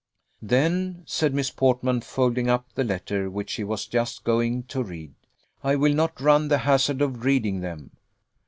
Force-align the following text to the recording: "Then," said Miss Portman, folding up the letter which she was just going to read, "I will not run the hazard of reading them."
"Then," 0.41 1.03
said 1.05 1.31
Miss 1.35 1.51
Portman, 1.51 2.01
folding 2.01 2.49
up 2.49 2.65
the 2.73 2.83
letter 2.83 3.29
which 3.29 3.51
she 3.51 3.63
was 3.63 3.85
just 3.85 4.23
going 4.23 4.63
to 4.63 4.81
read, 4.81 5.13
"I 5.63 5.75
will 5.75 5.93
not 5.93 6.19
run 6.19 6.47
the 6.47 6.57
hazard 6.57 7.03
of 7.03 7.23
reading 7.23 7.59
them." 7.59 7.91